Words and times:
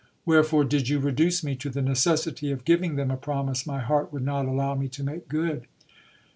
Wherefore 0.25 0.63
did 0.63 0.89
you 0.89 0.97
reduce 0.97 1.43
me 1.43 1.55
to 1.57 1.69
the 1.69 1.79
necessity 1.79 2.49
of 2.51 2.65
giving 2.65 2.95
them 2.95 3.11
a 3.11 3.17
promise 3.17 3.67
my 3.67 3.81
heart 3.81 4.11
would 4.11 4.23
not 4.25 4.47
allow 4.47 4.73
me 4.73 4.87
to 4.87 5.03
make 5.03 5.27
good 5.27 5.67